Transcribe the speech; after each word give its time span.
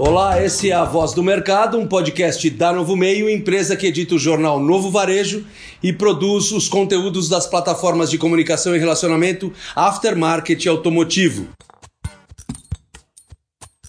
Olá, 0.00 0.40
esse 0.40 0.70
é 0.70 0.74
a 0.74 0.84
Voz 0.84 1.12
do 1.12 1.24
Mercado, 1.24 1.76
um 1.76 1.84
podcast 1.84 2.48
da 2.50 2.72
Novo 2.72 2.94
Meio, 2.94 3.28
empresa 3.28 3.74
que 3.74 3.84
edita 3.84 4.14
o 4.14 4.18
jornal 4.18 4.60
Novo 4.60 4.92
Varejo 4.92 5.44
e 5.82 5.92
produz 5.92 6.52
os 6.52 6.68
conteúdos 6.68 7.28
das 7.28 7.48
plataformas 7.48 8.08
de 8.08 8.16
comunicação 8.16 8.76
e 8.76 8.78
relacionamento 8.78 9.52
Aftermarket 9.74 10.64
Automotivo. 10.68 11.48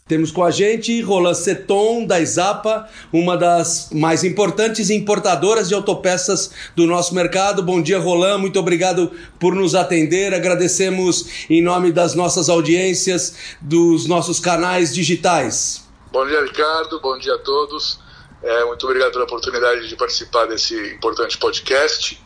Temos 0.07 0.31
com 0.31 0.43
a 0.43 0.49
gente 0.49 0.99
Roland 1.01 1.35
Seton, 1.35 2.03
da 2.07 2.19
Isapa, 2.19 2.89
uma 3.13 3.37
das 3.37 3.91
mais 3.93 4.23
importantes 4.23 4.89
importadoras 4.89 5.67
de 5.67 5.75
autopeças 5.75 6.49
do 6.75 6.87
nosso 6.87 7.13
mercado. 7.13 7.61
Bom 7.61 7.79
dia, 7.79 7.99
Roland. 7.99 8.39
Muito 8.39 8.59
obrigado 8.59 9.11
por 9.39 9.53
nos 9.53 9.75
atender. 9.75 10.33
Agradecemos 10.33 11.45
em 11.47 11.61
nome 11.61 11.91
das 11.91 12.15
nossas 12.15 12.49
audiências, 12.49 13.35
dos 13.61 14.07
nossos 14.07 14.39
canais 14.39 14.91
digitais. 14.91 15.87
Bom 16.11 16.25
dia, 16.25 16.41
Ricardo. 16.41 16.99
Bom 16.99 17.17
dia 17.19 17.35
a 17.35 17.37
todos. 17.37 17.99
É, 18.41 18.65
muito 18.65 18.83
obrigado 18.85 19.11
pela 19.11 19.25
oportunidade 19.25 19.87
de 19.87 19.95
participar 19.95 20.45
desse 20.45 20.75
importante 20.93 21.37
podcast. 21.37 22.19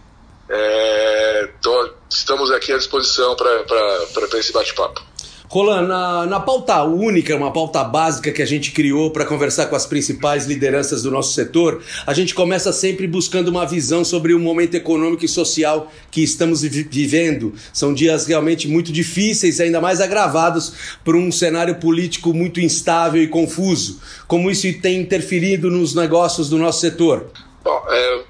É, 0.48 1.50
tô, 1.62 1.90
estamos 2.10 2.50
aqui 2.52 2.72
à 2.72 2.78
disposição 2.78 3.36
para 3.36 4.40
esse 4.40 4.54
bate-papo. 4.54 5.02
Roland, 5.54 5.86
na, 5.86 6.26
na 6.26 6.40
pauta 6.40 6.82
única, 6.82 7.36
uma 7.36 7.54
pauta 7.54 7.84
básica 7.84 8.32
que 8.32 8.42
a 8.42 8.46
gente 8.46 8.72
criou 8.72 9.12
para 9.12 9.24
conversar 9.24 9.68
com 9.68 9.76
as 9.76 9.86
principais 9.86 10.48
lideranças 10.48 11.04
do 11.04 11.12
nosso 11.12 11.34
setor, 11.34 11.84
a 12.08 12.12
gente 12.12 12.34
começa 12.34 12.74
sempre 12.74 13.06
buscando 13.06 13.50
uma 13.50 13.64
visão 13.64 14.04
sobre 14.04 14.34
o 14.34 14.40
momento 14.40 14.74
econômico 14.74 15.24
e 15.24 15.28
social 15.28 15.92
que 16.10 16.24
estamos 16.24 16.64
vivendo. 16.64 17.54
São 17.72 17.94
dias 17.94 18.26
realmente 18.26 18.68
muito 18.68 18.92
difíceis, 18.92 19.60
ainda 19.60 19.80
mais 19.80 20.02
agravados 20.02 20.98
por 21.06 21.16
um 21.16 21.32
cenário 21.32 21.76
político 21.76 22.34
muito 22.34 22.60
instável 22.60 23.22
e 23.22 23.28
confuso. 23.28 24.02
Como 24.28 24.50
isso 24.50 24.64
tem 24.82 25.02
interferido 25.02 25.70
nos 25.70 25.94
negócios 25.94 26.50
do 26.50 26.58
nosso 26.58 26.82
setor? 26.82 27.28
Bom, 27.64 27.86
é, 27.90 28.24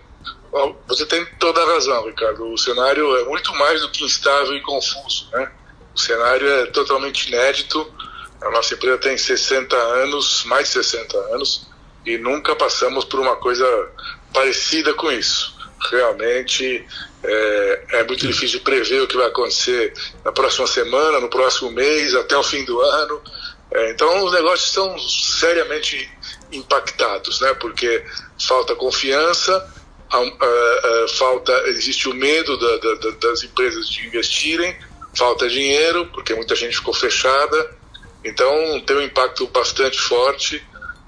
você 0.89 1.05
tem 1.05 1.25
toda 1.39 1.61
a 1.61 1.73
razão, 1.73 2.05
Ricardo. 2.05 2.51
O 2.51 2.57
cenário 2.57 3.15
é 3.15 3.23
muito 3.23 3.55
mais 3.55 3.79
do 3.79 3.89
que 3.91 4.03
instável 4.03 4.57
e 4.57 4.61
confuso, 4.61 5.29
né? 5.31 5.49
O 5.95 5.99
cenário 5.99 6.47
é 6.47 6.65
totalmente 6.67 7.27
inédito. 7.27 7.91
A 8.41 8.49
nossa 8.49 8.73
empresa 8.73 8.97
tem 8.97 9.17
60 9.17 9.75
anos, 9.75 10.43
mais 10.45 10.67
de 10.67 10.73
60 10.83 11.17
anos, 11.33 11.67
e 12.05 12.17
nunca 12.17 12.55
passamos 12.55 13.05
por 13.05 13.19
uma 13.19 13.35
coisa 13.37 13.65
parecida 14.33 14.93
com 14.93 15.11
isso. 15.11 15.53
Realmente 15.91 16.85
é, 17.23 17.85
é 17.91 18.03
muito 18.03 18.25
difícil 18.27 18.59
prever 18.61 19.01
o 19.01 19.07
que 19.07 19.15
vai 19.15 19.27
acontecer 19.27 19.93
na 20.25 20.31
próxima 20.31 20.67
semana, 20.67 21.19
no 21.19 21.29
próximo 21.29 21.71
mês, 21.71 22.13
até 22.15 22.35
o 22.35 22.43
fim 22.43 22.65
do 22.65 22.81
ano. 22.81 23.21
É, 23.71 23.91
então, 23.91 24.23
os 24.25 24.33
negócios 24.33 24.69
estão 24.69 24.97
seriamente 24.99 26.09
impactados, 26.51 27.41
né? 27.41 27.53
Porque 27.55 28.03
falta 28.39 28.75
confiança, 28.75 29.73
a, 30.11 30.17
a, 30.17 30.21
a, 30.21 31.07
falta, 31.17 31.51
existe 31.69 32.07
o 32.07 32.13
medo 32.13 32.57
da, 32.57 32.77
da, 32.77 33.11
das 33.11 33.43
empresas 33.43 33.87
de 33.89 34.05
investirem, 34.05 34.77
falta 35.15 35.47
dinheiro, 35.47 36.07
porque 36.13 36.33
muita 36.33 36.55
gente 36.55 36.77
ficou 36.77 36.93
fechada. 36.93 37.75
Então 38.23 38.81
tem 38.85 38.95
um 38.97 39.01
impacto 39.01 39.47
bastante 39.47 39.99
forte 39.99 40.63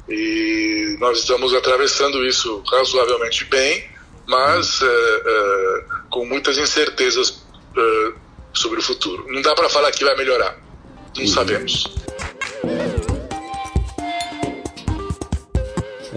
e 0.10 0.98
nós 1.00 1.20
estamos 1.20 1.54
atravessando 1.54 2.26
isso 2.26 2.62
razoavelmente 2.70 3.46
bem, 3.46 3.90
mas 4.28 4.82
é, 4.82 4.86
é, 4.86 5.84
com 6.10 6.26
muitas 6.26 6.58
incertezas 6.58 7.44
é, 7.76 8.14
sobre 8.54 8.80
o 8.80 8.84
futuro. 8.84 9.26
Não 9.30 9.42
dá 9.42 9.56
para 9.56 9.70
falar 9.70 9.92
que 9.92 10.04
vai 10.04 10.16
melhorar, 10.16 10.58
não 11.16 11.24
uhum. 11.24 11.28
sabemos. 11.28 11.86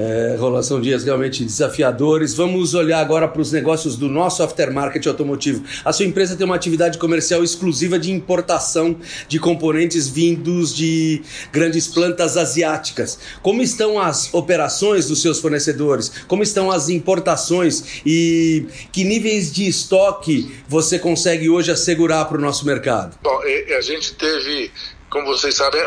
É, 0.00 0.36
rolação 0.38 0.80
dias 0.80 1.02
realmente 1.02 1.44
desafiadores. 1.44 2.32
Vamos 2.32 2.72
olhar 2.72 3.00
agora 3.00 3.26
para 3.26 3.42
os 3.42 3.50
negócios 3.50 3.96
do 3.96 4.08
nosso 4.08 4.44
aftermarket 4.44 5.04
automotivo. 5.08 5.64
A 5.84 5.92
sua 5.92 6.06
empresa 6.06 6.36
tem 6.36 6.46
uma 6.46 6.54
atividade 6.54 6.98
comercial 6.98 7.42
exclusiva 7.42 7.98
de 7.98 8.12
importação 8.12 8.96
de 9.26 9.40
componentes 9.40 10.06
vindos 10.08 10.72
de 10.72 11.20
grandes 11.50 11.88
plantas 11.88 12.36
asiáticas. 12.36 13.18
Como 13.42 13.60
estão 13.60 13.98
as 13.98 14.32
operações 14.32 15.08
dos 15.08 15.20
seus 15.20 15.40
fornecedores? 15.40 16.12
Como 16.28 16.44
estão 16.44 16.70
as 16.70 16.88
importações? 16.88 18.00
E 18.06 18.66
que 18.92 19.02
níveis 19.02 19.52
de 19.52 19.66
estoque 19.66 20.48
você 20.68 20.96
consegue 20.96 21.50
hoje 21.50 21.72
assegurar 21.72 22.28
para 22.28 22.38
o 22.38 22.40
nosso 22.40 22.64
mercado? 22.64 23.18
Bom, 23.20 23.40
a 23.76 23.80
gente 23.80 24.14
teve 24.14 24.70
como 25.10 25.26
vocês 25.26 25.54
sabem, 25.54 25.80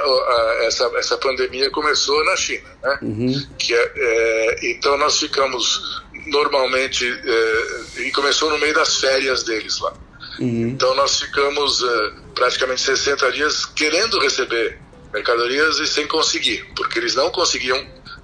essa, 0.61 0.85
essa 0.95 1.17
pandemia 1.17 1.69
começou 1.69 2.23
na 2.25 2.35
China, 2.35 2.67
né? 2.81 2.99
Uhum. 3.01 3.47
Que 3.57 3.73
é, 3.73 3.91
é, 3.95 4.71
então 4.71 4.97
nós 4.97 5.19
ficamos 5.19 6.01
normalmente 6.27 7.05
é, 7.05 8.01
e 8.01 8.11
começou 8.11 8.49
no 8.49 8.57
meio 8.57 8.73
das 8.73 8.97
férias 8.97 9.43
deles 9.43 9.79
lá. 9.79 9.93
Uhum. 10.39 10.69
Então 10.69 10.95
nós 10.95 11.19
ficamos 11.19 11.83
é, 11.83 12.11
praticamente 12.33 12.81
60 12.81 13.31
dias 13.31 13.65
querendo 13.65 14.19
receber 14.19 14.79
mercadorias 15.13 15.77
e 15.79 15.87
sem 15.87 16.07
conseguir, 16.07 16.65
porque 16.75 16.97
eles 16.97 17.15
não 17.15 17.29
conseguiam 17.29 17.77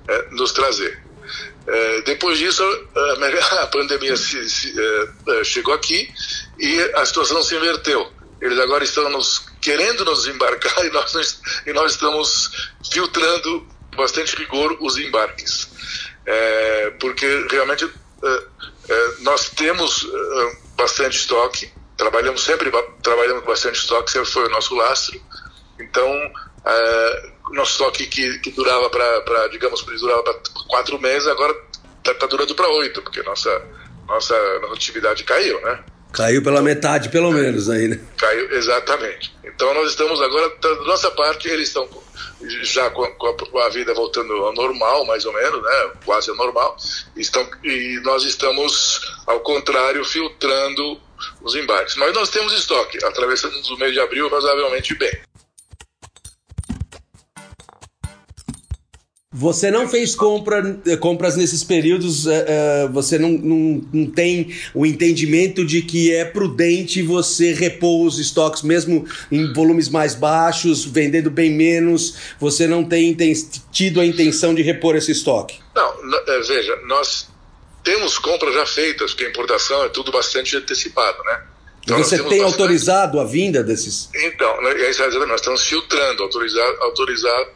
é, 0.07 0.27
nos 0.31 0.51
trazer. 0.51 0.99
É, 1.67 2.01
depois 2.03 2.39
disso, 2.39 2.63
a, 2.95 3.61
a 3.63 3.67
pandemia 3.67 4.15
se, 4.15 4.49
se, 4.49 4.73
chegou 5.43 5.73
aqui 5.73 6.09
e 6.57 6.79
a 6.95 7.05
situação 7.05 7.43
se 7.43 7.55
inverteu. 7.55 8.09
Eles 8.41 8.57
agora 8.59 8.83
estão 8.83 9.09
nos 9.09 9.45
querendo 9.67 10.05
nos 10.05 10.25
embarcar 10.25 10.79
e 10.87 10.89
nós, 10.91 11.41
e 11.65 11.73
nós 11.73 11.91
estamos 11.91 12.71
filtrando 12.89 13.67
bastante 13.97 14.33
rigor 14.37 14.77
os 14.79 14.97
embarques. 14.97 15.67
É, 16.25 16.91
porque 17.01 17.25
realmente 17.51 17.83
é, 17.85 18.43
é, 18.89 19.11
nós 19.19 19.49
temos 19.49 20.05
é, 20.05 20.57
bastante 20.77 21.17
estoque, 21.17 21.69
trabalhamos 21.97 22.43
sempre 22.43 22.71
trabalhamos 23.03 23.43
bastante 23.43 23.77
estoque, 23.79 24.09
sempre 24.09 24.29
foi 24.31 24.45
o 24.45 24.49
nosso 24.49 24.73
lastro. 24.73 25.21
Então, 25.79 26.09
é, 26.65 27.31
nosso 27.51 27.73
estoque 27.73 28.07
que, 28.07 28.39
que 28.39 28.51
durava 28.51 28.89
para, 28.89 29.47
digamos, 29.49 29.81
durava 29.81 30.23
para 30.23 30.39
quatro 30.69 30.97
meses, 30.99 31.27
agora 31.27 31.53
está 31.97 32.13
tá 32.13 32.25
durando 32.25 32.55
para 32.55 32.69
oito, 32.69 33.01
porque 33.01 33.21
nossa, 33.23 33.49
nossa, 34.07 34.59
nossa 34.59 34.75
atividade 34.75 35.25
caiu, 35.25 35.59
né? 35.61 35.83
Caiu 36.11 36.41
pela 36.41 36.61
metade, 36.61 37.09
pelo 37.09 37.31
menos, 37.31 37.69
aí, 37.69 37.87
né? 37.87 37.99
Caiu, 38.17 38.51
exatamente. 38.53 39.35
Então 39.43 39.73
nós 39.73 39.89
estamos 39.89 40.21
agora, 40.21 40.49
da 40.61 40.75
nossa 40.83 41.11
parte, 41.11 41.47
eles 41.47 41.67
estão 41.67 41.87
já 42.61 42.89
com 42.91 43.03
a, 43.03 43.65
a, 43.65 43.69
vida 43.69 43.93
voltando 43.93 44.33
ao 44.33 44.53
normal, 44.53 45.05
mais 45.05 45.25
ou 45.25 45.33
menos, 45.33 45.61
né? 45.61 45.91
Quase 46.05 46.29
ao 46.29 46.35
normal. 46.35 46.77
Estão, 47.15 47.47
e 47.63 47.99
nós 48.03 48.23
estamos, 48.23 49.01
ao 49.25 49.39
contrário, 49.39 50.03
filtrando 50.05 50.99
os 51.41 51.55
embarques. 51.55 51.95
Mas 51.95 52.13
nós 52.13 52.29
temos 52.29 52.53
estoque, 52.53 53.03
atravessamos 53.03 53.69
o 53.69 53.77
mês 53.77 53.93
de 53.93 53.99
abril 53.99 54.29
razoavelmente 54.29 54.93
bem. 54.95 55.11
Você 59.33 59.69
não 59.69 59.89
fez 59.89 60.15
compra, 60.15 60.79
compras 61.01 61.35
nesses 61.35 61.61
períodos, 61.61 62.25
uh, 62.25 62.31
você 62.93 63.19
não, 63.19 63.31
não, 63.31 63.85
não, 63.91 64.05
tem 64.09 64.55
o 64.73 64.85
entendimento 64.85 65.65
de 65.65 65.81
que 65.81 66.13
é 66.13 66.23
prudente 66.23 67.01
você 67.01 67.51
repor 67.51 68.05
os 68.05 68.19
estoques, 68.19 68.63
mesmo 68.63 69.05
em 69.29 69.51
volumes 69.51 69.89
mais 69.89 70.15
baixos, 70.15 70.85
vendendo 70.85 71.29
bem 71.29 71.51
menos, 71.51 72.15
você 72.39 72.67
não 72.67 72.85
tem, 72.85 73.13
tem 73.13 73.33
tido 73.69 73.99
a 73.99 74.05
intenção 74.05 74.55
de 74.55 74.61
repor 74.61 74.95
esse 74.95 75.11
estoque? 75.11 75.59
Não, 75.75 75.93
veja, 76.47 76.77
nós 76.87 77.27
temos 77.83 78.17
compras 78.17 78.53
já 78.53 78.65
feitas, 78.65 79.11
porque 79.11 79.25
a 79.25 79.29
importação 79.29 79.83
é 79.83 79.89
tudo 79.89 80.09
bastante 80.09 80.55
antecipado, 80.55 81.21
né? 81.25 81.43
Então, 81.83 81.97
você 81.97 82.17
tem 82.17 82.23
bastante... 82.23 82.43
autorizado 82.43 83.19
a 83.19 83.25
vinda 83.25 83.61
desses? 83.61 84.09
Então, 84.13 84.61
né, 84.61 84.73
nós 85.25 85.41
estamos 85.41 85.63
filtrando, 85.63 86.23
autorizado, 86.23 86.77
autorizado 86.81 87.51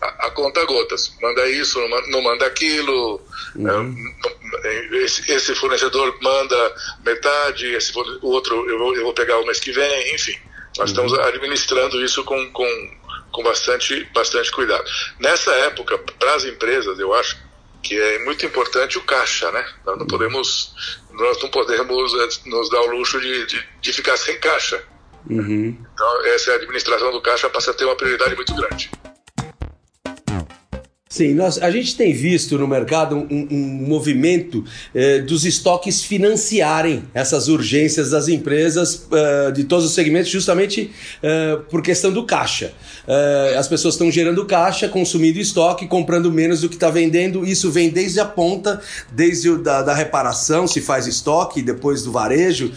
a, 0.00 0.26
a 0.26 0.30
conta 0.30 0.64
gotas. 0.64 1.12
Manda 1.20 1.48
isso, 1.48 1.78
não 2.08 2.22
manda 2.22 2.46
aquilo. 2.46 3.20
Uhum. 3.54 4.14
É, 4.62 4.96
esse, 4.98 5.30
esse, 5.30 5.54
fornecedor 5.54 6.16
manda 6.20 6.74
metade, 7.04 7.66
esse, 7.74 7.92
o 7.98 8.28
outro 8.28 8.68
eu 8.68 8.78
vou, 8.78 8.96
eu 8.96 9.02
vou 9.04 9.14
pegar 9.14 9.38
o 9.38 9.46
mês 9.46 9.60
que 9.60 9.72
vem, 9.72 10.14
enfim. 10.14 10.36
Nós 10.78 10.90
uhum. 10.90 11.06
estamos 11.06 11.18
administrando 11.18 12.04
isso 12.04 12.22
com, 12.24 12.52
com, 12.52 12.96
com 13.32 13.42
bastante, 13.42 14.04
bastante 14.14 14.50
cuidado. 14.50 14.84
Nessa 15.18 15.52
época, 15.52 15.98
para 15.98 16.34
as 16.34 16.44
empresas, 16.44 16.98
eu 16.98 17.14
acho 17.14 17.36
que 17.82 17.98
é 17.98 18.24
muito 18.24 18.44
importante 18.44 18.98
o 18.98 19.02
caixa, 19.02 19.50
né? 19.52 19.64
Nós 19.84 19.96
não 19.96 20.02
uhum. 20.02 20.08
podemos, 20.08 20.74
nós 21.12 21.42
não 21.42 21.48
podemos 21.48 22.14
eh, 22.14 22.48
nos 22.48 22.68
dar 22.68 22.80
o 22.80 22.90
luxo 22.90 23.20
de, 23.20 23.46
de, 23.46 23.68
de 23.80 23.92
ficar 23.92 24.16
sem 24.16 24.38
caixa. 24.38 24.82
Uhum. 25.30 25.76
Então, 25.94 26.26
essa 26.26 26.52
administração 26.54 27.10
do 27.12 27.20
caixa 27.20 27.48
passa 27.48 27.70
a 27.70 27.74
ter 27.74 27.84
uma 27.84 27.96
prioridade 27.96 28.34
muito 28.34 28.54
grande. 28.54 28.90
Sim, 31.16 31.32
nós, 31.32 31.56
a 31.56 31.70
gente 31.70 31.96
tem 31.96 32.12
visto 32.12 32.58
no 32.58 32.68
mercado 32.68 33.16
um, 33.16 33.48
um 33.50 33.86
movimento 33.88 34.62
eh, 34.94 35.20
dos 35.20 35.46
estoques 35.46 36.02
financiarem 36.02 37.04
essas 37.14 37.48
urgências 37.48 38.10
das 38.10 38.28
empresas 38.28 39.06
eh, 39.10 39.50
de 39.52 39.64
todos 39.64 39.86
os 39.86 39.94
segmentos, 39.94 40.30
justamente 40.30 40.90
eh, 41.22 41.58
por 41.70 41.80
questão 41.80 42.12
do 42.12 42.26
caixa. 42.26 42.74
Eh, 43.08 43.54
as 43.56 43.66
pessoas 43.66 43.94
estão 43.94 44.10
gerando 44.10 44.44
caixa, 44.44 44.90
consumindo 44.90 45.38
estoque, 45.38 45.86
comprando 45.86 46.30
menos 46.30 46.60
do 46.60 46.68
que 46.68 46.74
está 46.74 46.90
vendendo. 46.90 47.46
Isso 47.46 47.70
vem 47.70 47.88
desde 47.88 48.20
a 48.20 48.26
ponta, 48.26 48.78
desde 49.10 49.48
o, 49.48 49.56
da, 49.56 49.80
da 49.80 49.94
reparação, 49.94 50.66
se 50.66 50.82
faz 50.82 51.06
estoque, 51.06 51.62
depois 51.62 52.02
do 52.02 52.12
varejo 52.12 52.70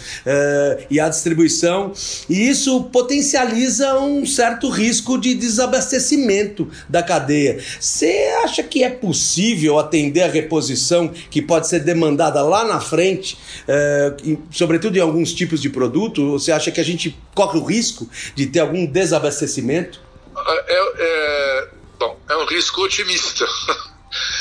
e 0.89 0.97
a 0.97 1.09
distribuição. 1.09 1.91
E 2.29 2.47
isso 2.47 2.85
potencializa 2.85 3.99
um 3.99 4.25
certo 4.25 4.69
risco 4.69 5.17
de 5.17 5.33
desabastecimento 5.33 6.69
da 6.87 7.03
cadeia. 7.03 7.59
Você 7.77 8.28
acha 8.29 8.63
que 8.63 8.83
é 8.83 8.89
possível 8.89 9.79
atender 9.79 10.23
a 10.23 10.27
reposição 10.27 11.07
que 11.07 11.41
pode 11.41 11.67
ser 11.67 11.81
demandada 11.81 12.41
lá 12.41 12.63
na 12.63 12.79
frente, 12.79 13.37
é, 13.67 14.13
sobretudo 14.51 14.97
em 14.97 15.01
alguns 15.01 15.33
tipos 15.33 15.61
de 15.61 15.69
produto? 15.69 16.31
Você 16.31 16.51
acha 16.51 16.71
que 16.71 16.79
a 16.79 16.83
gente 16.83 17.17
corre 17.35 17.59
o 17.59 17.63
risco 17.63 18.09
de 18.35 18.47
ter 18.47 18.59
algum 18.59 18.85
desabastecimento? 18.85 20.01
É, 20.47 20.93
é 20.97 21.67
bom, 21.99 22.17
é 22.29 22.37
um 22.37 22.45
risco 22.45 22.81
otimista, 22.81 23.45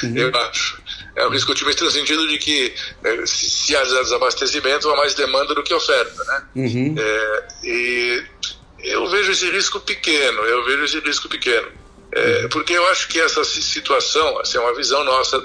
uhum. 0.05 0.17
eu 0.17 0.37
acho. 0.37 0.83
É 1.17 1.27
um 1.27 1.31
risco 1.31 1.51
otimista 1.51 1.85
no 1.85 1.91
sentido 1.91 2.29
de 2.29 2.39
que 2.39 2.73
é, 3.03 3.27
se 3.27 3.75
há 3.75 3.83
desabastecimento, 3.83 4.89
há 4.89 4.97
mais 4.97 5.15
demanda 5.15 5.55
do 5.55 5.65
que 5.65 5.75
oferta, 5.75 6.25
né? 6.25 6.43
Uhum. 6.55 6.95
É, 6.97 7.49
e 7.65 8.23
eu 8.85 9.09
vejo 9.11 9.33
esse 9.33 9.51
risco 9.51 9.81
pequeno, 9.81 10.41
eu 10.43 10.65
vejo 10.65 10.85
esse 10.85 11.01
risco 11.01 11.29
pequeno. 11.29 11.69
É, 12.13 12.49
porque 12.49 12.73
eu 12.73 12.87
acho 12.89 13.09
que 13.09 13.21
essa 13.21 13.45
situação, 13.45 14.39
assim, 14.41 14.57
é 14.57 14.61
uma 14.61 14.75
visão 14.75 15.05
nossa 15.05 15.39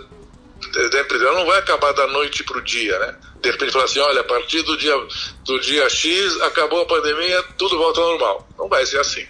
da 0.72 1.02
empresa, 1.02 1.26
ela 1.26 1.40
não 1.40 1.46
vai 1.46 1.60
acabar 1.60 1.92
da 1.94 2.08
noite 2.08 2.44
para 2.44 2.58
o 2.58 2.62
dia, 2.62 2.98
né? 3.00 3.16
De 3.42 3.52
repente 3.52 3.72
falar 3.72 3.86
assim, 3.86 4.00
olha, 4.00 4.22
a 4.22 4.24
partir 4.24 4.62
do 4.64 4.78
dia, 4.78 4.96
do 5.46 5.60
dia 5.60 5.90
X, 5.90 6.42
acabou 6.42 6.82
a 6.82 6.86
pandemia, 6.86 7.44
tudo 7.58 7.78
volta 7.78 8.00
ao 8.00 8.12
normal. 8.12 8.48
Não 8.58 8.68
vai 8.68 8.86
ser 8.86 9.00
assim. 9.00 9.26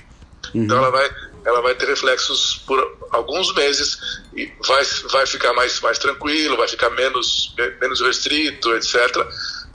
Uhum. 0.54 0.64
Então 0.64 0.78
ela 0.78 0.92
vai, 0.92 1.10
ela 1.46 1.62
vai 1.62 1.76
ter 1.76 1.88
reflexos 1.88 2.64
por 2.68 2.98
alguns 3.12 3.54
meses 3.56 3.98
e 4.36 4.52
vai, 4.66 4.84
vai 5.12 5.26
ficar 5.26 5.54
mais, 5.54 5.80
mais 5.82 5.98
tranquilo, 5.98 6.58
vai 6.58 6.68
ficar 6.68 6.92
menos, 6.92 7.54
menos 7.82 8.00
restrito, 8.02 8.74
etc. 8.76 8.96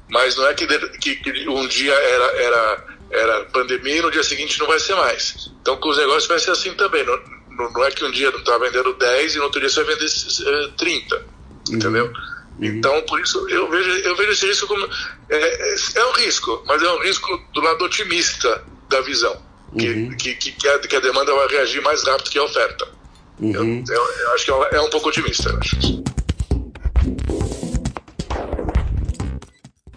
Mas 0.09 0.37
não 0.37 0.47
é 0.47 0.55
que, 0.55 0.67
que, 0.67 1.17
que 1.17 1.49
um 1.49 1.67
dia 1.67 1.93
era, 1.93 2.25
era, 2.43 2.85
era 3.11 3.45
pandemia 3.47 3.97
e 3.97 4.03
no 4.03 4.11
dia 4.11 4.23
seguinte 4.23 4.59
não 4.59 4.67
vai 4.67 4.79
ser 4.79 4.95
mais. 4.95 5.51
Então 5.61 5.77
com 5.77 5.91
os 5.91 5.99
negócios 5.99 6.27
vai 6.27 6.39
ser 6.39 6.53
assim 6.53 6.73
também. 6.75 7.05
Não, 7.05 7.21
não 7.59 7.85
é 7.85 7.91
que 7.91 8.05
um 8.05 8.11
dia 8.11 8.31
não 8.31 8.39
está 8.39 8.57
vendendo 8.59 8.95
10 8.95 9.35
e 9.35 9.39
no 9.39 9.45
outro 9.45 9.61
dia 9.61 9.69
você 9.69 9.83
vai 9.83 9.95
vender 9.95 10.73
30, 10.77 11.15
eh, 11.15 11.19
uhum. 11.19 11.77
entendeu? 11.77 12.07
Uhum. 12.07 12.67
Então, 12.67 13.03
por 13.03 13.21
isso, 13.21 13.49
eu 13.49 13.69
vejo, 13.69 13.91
eu 13.91 14.17
vejo 14.17 14.33
esse 14.33 14.47
risco 14.47 14.67
como. 14.67 14.89
É, 15.29 15.37
é, 15.37 15.77
é, 15.97 16.07
um 16.07 16.13
risco, 16.13 16.63
mas 16.67 16.83
é 16.83 16.91
um 16.91 17.01
risco 17.03 17.41
do 17.53 17.61
lado 17.61 17.85
otimista 17.85 18.63
da 18.89 19.01
visão. 19.01 19.37
Que, 19.79 19.91
uhum. 19.91 20.17
que, 20.17 20.35
que, 20.35 20.53
que, 20.53 20.69
a, 20.69 20.79
que, 20.79 20.97
a, 20.97 21.01
demanda 21.01 21.35
vai 21.35 21.47
reagir 21.49 21.83
mais 21.83 22.03
rápido 22.03 22.31
que 22.31 22.39
a 22.39 22.45
oferta. 22.45 22.89
Uhum. 23.39 23.85
Eu, 23.87 23.95
eu, 23.95 24.03
eu, 24.21 24.33
acho 24.33 24.45
que 24.45 24.51
é, 24.51 24.77
é 24.77 24.81
um 24.81 24.91
pouco 24.91 25.09
otimista. 25.09 25.57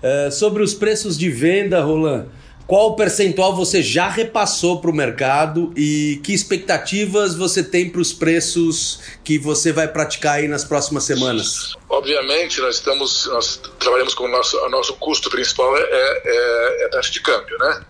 É, 0.03 0.31
sobre 0.31 0.61
os 0.61 0.73
preços 0.73 1.17
de 1.17 1.29
venda, 1.29 1.81
Roland, 1.81 2.27
qual 2.71 2.95
percentual 2.95 3.53
você 3.53 3.83
já 3.83 4.07
repassou 4.07 4.79
para 4.79 4.89
o 4.89 4.93
mercado 4.93 5.73
e 5.75 6.21
que 6.23 6.33
expectativas 6.33 7.35
você 7.35 7.61
tem 7.61 7.89
para 7.89 7.99
os 7.99 8.13
preços 8.13 9.01
que 9.25 9.37
você 9.37 9.73
vai 9.73 9.89
praticar 9.89 10.35
aí 10.35 10.47
nas 10.47 10.63
próximas 10.63 11.03
semanas? 11.03 11.75
Obviamente, 11.89 12.61
nós 12.61 12.75
estamos, 12.75 13.25
nós 13.25 13.59
trabalhamos 13.77 14.13
com 14.13 14.23
o 14.23 14.29
nosso, 14.29 14.57
o 14.57 14.69
nosso 14.69 14.93
custo 14.93 15.29
principal 15.29 15.75
é, 15.75 15.81
é, 15.81 16.83
é 16.83 16.85
a 16.85 16.89
taxa 16.91 17.11
de 17.11 17.19
câmbio, 17.19 17.57
né? 17.57 17.81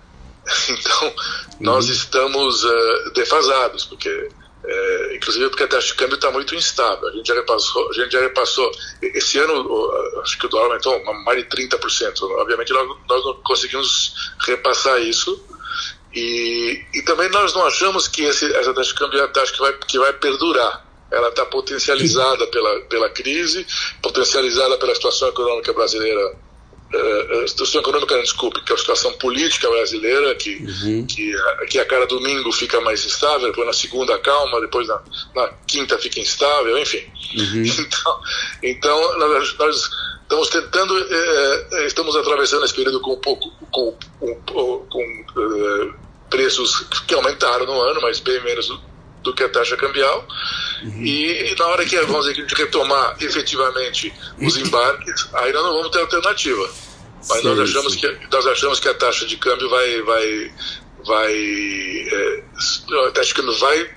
Então, 0.71 1.13
nós 1.59 1.85
uhum. 1.85 1.91
estamos 1.91 2.63
uh, 2.63 3.13
defasados, 3.13 3.85
porque 3.85 4.29
é, 4.63 5.15
inclusive 5.15 5.49
porque 5.49 5.63
a 5.63 5.67
taxa 5.67 5.87
de 5.87 5.95
câmbio 5.95 6.15
está 6.15 6.29
muito 6.31 6.53
instável. 6.53 7.07
A 7.07 7.11
gente 7.11 7.27
já 7.27 7.33
repassou, 7.33 7.89
a 7.89 7.93
gente 7.93 8.11
já 8.11 8.19
repassou 8.19 8.71
esse 9.01 9.39
ano, 9.39 10.21
acho 10.21 10.37
que 10.37 10.45
o 10.45 10.49
dólar 10.49 10.67
aumentou 10.67 11.03
mais 11.23 11.43
de 11.43 11.49
30%. 11.49 12.21
Obviamente 12.39 12.71
nós, 12.71 12.97
nós 13.09 13.25
não 13.25 13.33
conseguimos 13.41 14.33
repassar 14.45 15.01
isso. 15.01 15.43
E, 16.13 16.83
e 16.93 17.01
também 17.03 17.29
nós 17.29 17.53
não 17.53 17.65
achamos 17.65 18.07
que 18.07 18.23
esse, 18.23 18.53
essa 18.53 18.73
taxa 18.73 18.89
de 18.89 18.99
câmbio 18.99 19.19
é 19.19 19.23
a 19.23 19.27
taxa 19.29 19.53
que 19.53 19.59
vai, 19.59 19.73
que 19.73 19.99
vai 19.99 20.13
perdurar. 20.13 20.85
Ela 21.09 21.29
está 21.29 21.45
potencializada 21.45 22.47
pela, 22.47 22.81
pela 22.81 23.09
crise, 23.09 23.65
potencializada 24.01 24.77
pela 24.77 24.95
situação 24.95 25.27
econômica 25.29 25.73
brasileira 25.73 26.37
uh, 26.93 27.47
situação 27.47 27.81
econômica, 27.81 28.15
não, 28.15 28.23
desculpe, 28.23 28.63
que 28.63 28.71
é 28.71 28.75
a 28.75 28.77
situação 28.77 29.11
política 29.13 29.69
brasileira, 29.69 30.35
que, 30.35 30.55
uhum. 30.55 31.05
que, 31.05 31.33
que 31.69 31.79
a 31.79 31.85
cada 31.85 32.05
domingo 32.07 32.51
fica 32.51 32.79
mais 32.81 33.05
instável, 33.05 33.47
depois 33.47 33.67
na 33.67 33.73
segunda 33.73 34.17
calma, 34.19 34.61
depois 34.61 34.87
na, 34.87 35.01
na 35.35 35.49
quinta 35.67 35.97
fica 35.97 36.19
instável, 36.19 36.77
enfim. 36.77 37.03
Uhum. 37.37 37.63
Então, 37.81 38.19
então 38.63 39.19
nós, 39.19 39.57
nós, 39.57 39.89
estamos 40.23 40.49
tentando, 40.49 40.97
eh, 40.97 41.85
estamos 41.85 42.15
atravessando 42.15 42.63
esse 42.63 42.73
período 42.73 43.01
com 43.01 43.13
um 43.13 43.19
pouco, 43.19 43.51
com, 43.71 43.95
com, 44.45 44.85
com 44.89 45.93
preços 46.29 46.87
que 47.05 47.13
aumentaram 47.13 47.65
no 47.65 47.81
ano, 47.81 48.01
mas 48.01 48.19
bem 48.19 48.41
menos 48.41 48.67
do, 48.67 48.81
do 49.21 49.33
que 49.33 49.43
a 49.43 49.49
taxa 49.49 49.75
cambial. 49.75 50.25
Uhum. 50.83 51.03
E, 51.03 51.51
e, 51.51 51.55
na 51.55 51.65
hora 51.67 51.85
que 51.85 51.99
vamos 52.01 52.21
dizer, 52.21 52.33
que 52.33 52.41
a 52.41 52.43
gente 52.43 52.55
retomar 52.55 53.15
efetivamente 53.19 54.13
os 54.39 54.57
embarques, 54.57 55.27
aí 55.33 55.53
nós 55.53 55.63
não 55.63 55.73
vamos 55.73 55.89
ter 55.91 55.99
alternativa. 55.99 56.69
Mas 57.29 57.41
sim, 57.41 57.47
nós, 57.47 57.59
achamos 57.59 57.95
que, 57.95 58.17
nós 58.31 58.47
achamos 58.47 58.79
que 58.79 58.87
a 58.87 58.93
taxa 58.93 59.25
de 59.25 59.37
câmbio 59.37 59.69
vai. 59.69 60.01
vai 60.01 60.53
vai 61.03 61.33
é, 61.33 62.43
a 63.07 63.11
taxa 63.11 63.29
de 63.29 63.33
câmbio 63.33 63.57
vai 63.57 63.89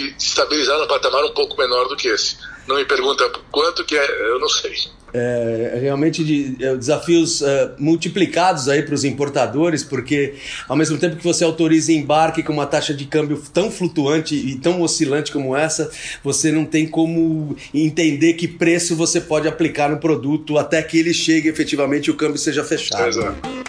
se 0.00 0.14
estabilizar 0.18 0.78
no 0.78 0.88
patamar 0.88 1.24
um 1.24 1.32
pouco 1.32 1.56
menor 1.56 1.88
do 1.88 1.96
que 1.96 2.08
esse. 2.08 2.36
Não 2.66 2.76
me 2.76 2.84
pergunta 2.84 3.28
quanto 3.50 3.84
que 3.84 3.96
é, 3.96 4.30
eu 4.30 4.38
não 4.38 4.48
sei 4.48 4.74
é, 5.14 5.78
realmente 5.80 6.24
de, 6.24 6.56
é, 6.60 6.74
desafios 6.74 7.40
é, 7.40 7.70
multiplicados 7.78 8.68
aí 8.68 8.82
para 8.82 8.94
os 8.94 9.04
importadores, 9.04 9.84
porque 9.84 10.34
ao 10.68 10.76
mesmo 10.76 10.98
tempo 10.98 11.14
que 11.14 11.22
você 11.22 11.44
autoriza 11.44 11.92
embarque 11.92 12.42
com 12.42 12.52
uma 12.52 12.66
taxa 12.66 12.92
de 12.92 13.04
câmbio 13.04 13.40
tão 13.52 13.70
flutuante 13.70 14.34
e 14.34 14.56
tão 14.56 14.82
oscilante 14.82 15.30
como 15.30 15.56
essa, 15.56 15.88
você 16.22 16.50
não 16.50 16.64
tem 16.64 16.88
como 16.88 17.56
entender 17.72 18.32
que 18.34 18.48
preço 18.48 18.96
você 18.96 19.20
pode 19.20 19.46
aplicar 19.46 19.88
no 19.88 19.98
produto 19.98 20.58
até 20.58 20.82
que 20.82 20.98
ele 20.98 21.14
chegue 21.14 21.48
efetivamente 21.48 22.08
e 22.08 22.10
o 22.10 22.16
câmbio 22.16 22.36
seja 22.36 22.64
fechado. 22.64 23.06
Exato. 23.06 23.63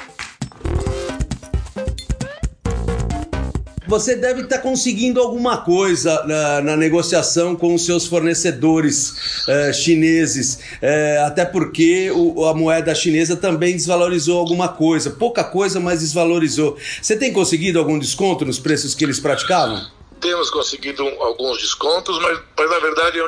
Você 3.95 4.14
deve 4.14 4.42
estar 4.42 4.57
tá 4.57 4.61
conseguindo 4.61 5.21
alguma 5.21 5.56
coisa 5.64 6.21
na, 6.25 6.61
na, 6.61 6.75
negociação 6.75 7.56
com 7.56 7.73
os 7.73 7.85
seus 7.85 8.06
fornecedores 8.06 9.45
eh, 9.47 9.71
chineses, 9.71 10.59
eh, 10.81 11.23
até 11.25 11.45
porque 11.45 12.11
o, 12.11 12.45
a 12.45 12.54
moeda 12.54 12.94
chinesa 12.94 13.37
também 13.37 13.71
desvalorizou 13.71 14.37
alguma 14.37 14.68
coisa, 14.68 15.11
pouca 15.11 15.45
coisa, 15.45 15.80
mas 15.80 16.02
desvalorizou. 16.02 16.78
Você 17.02 17.16
tem 17.16 17.31
conseguido 17.31 17.80
algum 17.80 17.97
desconto 17.97 18.44
nos 18.44 18.59
preços 18.59 18.94
que 18.94 19.06
eles 19.06 19.18
praticavam? 19.18 19.90
Temos 20.19 20.49
conseguido 20.49 21.07
alguns 21.21 21.57
descontos, 21.59 22.21
mas, 22.21 22.37
mas 22.57 22.69
na 22.69 22.80
verdade 22.80 23.18
é, 23.18 23.23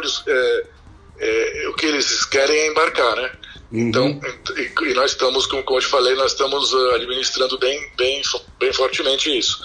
é, 1.17 1.63
é, 1.63 1.69
o 1.69 1.75
que 1.75 1.85
eles 1.85 2.25
querem 2.25 2.53
é 2.57 2.67
embarcar, 2.71 3.15
né? 3.15 3.31
Então, 3.71 4.05
uhum. 4.05 4.21
Então, 4.41 4.57
e, 4.57 4.91
e, 4.91 4.93
nós 4.93 5.11
estamos, 5.11 5.45
como, 5.45 5.63
como 5.63 5.77
eu 5.77 5.81
te 5.81 5.87
falei, 5.87 6.15
nós 6.15 6.31
estamos 6.31 6.73
uh, 6.73 6.91
administrando 6.95 7.57
bem, 7.57 7.89
bem, 7.97 8.21
bem 8.59 8.73
fortemente 8.73 9.35
isso. 9.37 9.61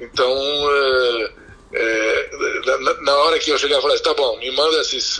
Então, 0.00 0.32
uh, 0.32 1.28
é, 1.72 2.30
na, 2.80 3.02
na, 3.02 3.16
hora 3.18 3.38
que 3.38 3.50
eu 3.50 3.58
chegar 3.58 3.78
e 3.78 3.82
falar, 3.82 3.98
tá 3.98 4.14
bom, 4.14 4.38
me 4.38 4.50
manda 4.52 4.76
esses 4.78 5.18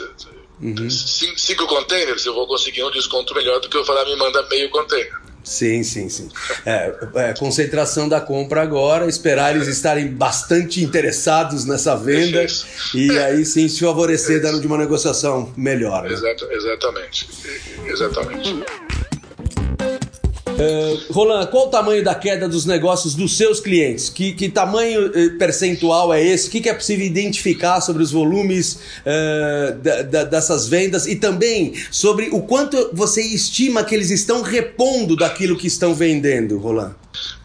uhum. 0.60 0.90
cinco, 0.90 1.38
cinco 1.38 1.66
containers, 1.66 2.24
eu 2.24 2.34
vou 2.34 2.46
conseguir 2.46 2.84
um 2.84 2.90
desconto 2.90 3.34
melhor 3.34 3.60
do 3.60 3.68
que 3.68 3.76
eu 3.76 3.84
falar, 3.84 4.04
me 4.04 4.16
manda 4.16 4.42
meio 4.48 4.70
container. 4.70 5.24
Sim, 5.44 5.82
sim, 5.82 6.08
sim. 6.08 6.30
É, 6.64 6.94
é, 7.16 7.34
concentração 7.34 8.08
da 8.08 8.18
compra 8.18 8.62
agora, 8.62 9.06
esperar 9.06 9.54
eles 9.54 9.68
estarem 9.68 10.08
bastante 10.08 10.82
interessados 10.82 11.66
nessa 11.66 11.94
venda 11.94 12.46
e 12.94 13.10
aí 13.18 13.44
sim 13.44 13.68
se 13.68 13.80
favorecer 13.80 14.40
dando 14.40 14.58
de 14.58 14.66
uma 14.66 14.78
negociação 14.78 15.52
melhor. 15.54 16.04
Né? 16.04 16.14
Exato, 16.14 16.50
exatamente. 16.50 17.28
Exatamente. 17.86 18.64
Uh, 20.54 21.12
Roland, 21.12 21.46
qual 21.48 21.66
o 21.66 21.70
tamanho 21.70 22.04
da 22.04 22.14
queda 22.14 22.48
dos 22.48 22.64
negócios 22.64 23.14
dos 23.14 23.36
seus 23.36 23.58
clientes? 23.58 24.08
Que, 24.08 24.32
que 24.32 24.48
tamanho 24.48 25.10
eh, 25.14 25.30
percentual 25.30 26.12
é 26.14 26.24
esse? 26.24 26.48
O 26.48 26.50
que, 26.50 26.60
que, 26.60 26.68
é 26.68 26.74
possível 26.74 27.04
identificar 27.04 27.80
sobre 27.80 28.02
os 28.02 28.12
volumes 28.12 28.78
uh, 29.00 29.74
da, 29.78 30.02
da, 30.02 30.24
dessas 30.24 30.68
vendas 30.68 31.06
e 31.06 31.16
também 31.16 31.74
sobre 31.90 32.28
o 32.30 32.42
quanto 32.42 32.90
você 32.92 33.20
estima 33.22 33.82
que 33.82 33.94
eles 33.94 34.10
estão 34.10 34.42
repondo 34.42 35.16
daquilo 35.16 35.56
que 35.56 35.66
estão 35.66 35.94
vendendo, 35.94 36.56
Roland? 36.58 36.94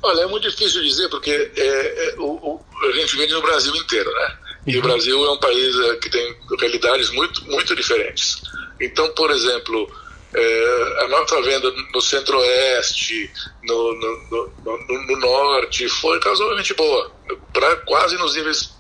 Olha, 0.03 0.21
é 0.21 0.27
muito 0.27 0.47
difícil 0.49 0.83
dizer 0.83 1.09
porque 1.09 1.31
é, 1.31 1.49
é, 1.57 2.15
o, 2.19 2.25
o, 2.25 2.61
a 2.87 2.91
gente 2.91 3.17
vende 3.17 3.33
no 3.33 3.41
Brasil 3.41 3.75
inteiro, 3.75 4.11
né? 4.11 4.37
E 4.67 4.77
o 4.77 4.81
Brasil 4.81 5.25
é 5.25 5.31
um 5.31 5.39
país 5.39 5.75
que 6.01 6.09
tem 6.11 6.35
realidades 6.59 7.09
muito, 7.11 7.43
muito 7.45 7.75
diferentes. 7.75 8.41
Então, 8.79 9.09
por 9.15 9.31
exemplo, 9.31 9.89
é, 10.33 11.03
a 11.03 11.07
nossa 11.07 11.41
venda 11.41 11.71
no 11.93 12.01
centro-oeste, 12.01 13.31
no, 13.63 13.93
no, 13.93 14.51
no, 14.63 15.07
no, 15.07 15.19
norte, 15.19 15.87
foi 15.89 16.19
razoavelmente 16.19 16.73
boa, 16.73 17.11
para 17.51 17.75
quase 17.77 18.17
nos 18.17 18.35
níveis 18.35 18.71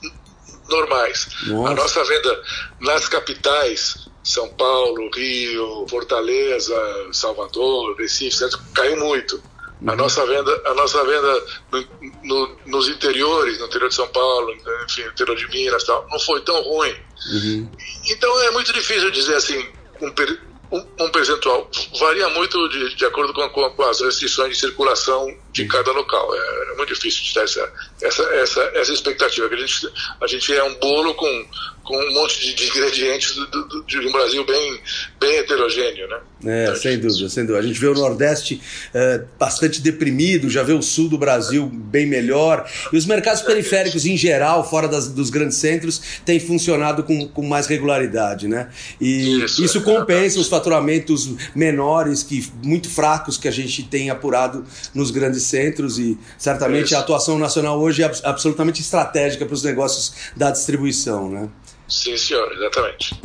normais. 0.69 1.27
Nossa. 1.47 1.71
A 1.71 1.75
nossa 1.75 2.03
venda 2.03 2.43
nas 2.79 3.07
capitais, 3.07 4.07
São 4.23 4.47
Paulo, 4.49 5.09
Rio, 5.13 5.87
Fortaleza, 5.89 6.75
Salvador, 7.11 7.95
Recife, 7.97 8.45
caiu 8.73 8.97
muito. 8.97 9.41
A 9.87 9.91
uhum. 9.91 9.97
nossa 9.97 10.25
venda, 10.25 10.61
a 10.65 10.73
nossa 10.73 11.03
venda 11.05 11.43
no, 11.71 11.87
no, 12.23 12.57
nos 12.65 12.89
interiores, 12.89 13.59
no 13.59 13.65
interior 13.65 13.87
de 13.87 13.95
São 13.95 14.07
Paulo, 14.09 14.53
enfim, 14.85 15.03
no 15.03 15.11
interior 15.11 15.37
de 15.37 15.47
Minas, 15.47 15.83
tal, 15.85 16.05
não 16.11 16.19
foi 16.19 16.41
tão 16.41 16.61
ruim. 16.61 16.93
Uhum. 17.31 17.71
Então 18.07 18.41
é 18.41 18.51
muito 18.51 18.73
difícil 18.73 19.09
dizer 19.09 19.35
assim 19.35 19.65
um, 20.01 20.11
um, 20.71 20.85
um 20.99 21.09
percentual. 21.09 21.69
Varia 21.99 22.29
muito 22.29 22.69
de, 22.69 22.95
de 22.95 23.05
acordo 23.05 23.33
com, 23.33 23.47
com, 23.49 23.69
com, 23.71 23.83
as 23.83 24.01
restrições 24.01 24.53
de 24.53 24.59
circulação 24.59 25.27
de 25.51 25.65
cada 25.65 25.91
local. 25.91 26.35
É, 26.35 26.71
é 26.71 26.75
muito 26.75 26.93
difícil 26.93 27.23
de 27.23 27.33
ter 27.33 27.43
essa, 27.43 27.73
essa, 28.01 28.23
essa, 28.35 28.61
essa 28.75 28.93
expectativa. 28.93 29.47
A 29.47 29.57
gente, 29.57 29.89
a 30.21 30.27
gente 30.27 30.55
é 30.55 30.63
um 30.63 30.75
bolo 30.75 31.13
com, 31.15 31.47
com 31.83 31.97
um 31.97 32.13
monte 32.13 32.39
de, 32.39 32.53
de 32.53 32.67
ingredientes 32.67 33.35
do, 33.35 33.45
do, 33.47 33.83
de 33.83 33.99
um 33.99 34.11
Brasil 34.11 34.43
bem, 34.45 34.81
bem 35.19 35.37
heterogêneo, 35.37 36.07
né? 36.07 36.21
É, 36.45 36.69
é 36.71 36.75
sem 36.75 36.97
dúvida, 36.97 37.29
sem 37.29 37.45
dúvida. 37.45 37.59
A 37.59 37.67
gente 37.67 37.79
vê 37.79 37.87
o 37.87 37.93
Nordeste 37.93 38.61
é, 38.93 39.21
bastante 39.37 39.81
deprimido, 39.81 40.49
já 40.49 40.63
vê 40.63 40.73
o 40.73 40.81
Sul 40.81 41.09
do 41.09 41.17
Brasil 41.17 41.65
bem 41.67 42.05
melhor. 42.05 42.69
E 42.91 42.97
os 42.97 43.05
mercados 43.05 43.41
periféricos, 43.41 44.05
em 44.05 44.15
geral, 44.15 44.67
fora 44.67 44.87
das, 44.87 45.09
dos 45.09 45.29
grandes 45.29 45.57
centros, 45.57 46.01
têm 46.25 46.39
funcionado 46.39 47.03
com, 47.03 47.27
com 47.27 47.45
mais 47.45 47.67
regularidade, 47.67 48.47
né? 48.47 48.69
E 49.01 49.43
isso, 49.43 49.63
isso 49.63 49.81
compensa 49.81 50.39
os 50.39 50.47
faturamentos 50.47 51.29
menores, 51.53 52.23
que 52.23 52.47
muito 52.63 52.89
fracos, 52.89 53.37
que 53.37 53.47
a 53.47 53.51
gente 53.51 53.83
tem 53.83 54.09
apurado 54.09 54.63
nos 54.93 55.11
grandes 55.11 55.43
centros. 55.43 55.99
E 55.99 56.17
certamente 56.37 56.87
isso. 56.87 56.95
a 56.95 56.99
atuação 56.99 57.37
nacional 57.37 57.79
hoje 57.79 58.03
é 58.03 58.11
absolutamente 58.23 58.81
estratégica 58.81 59.45
para 59.45 59.53
os 59.53 59.63
negócios 59.63 60.13
da 60.35 60.51
distribuição, 60.51 61.29
né? 61.29 61.49
Sim, 61.87 62.15
senhor, 62.15 62.51
exatamente. 62.53 63.19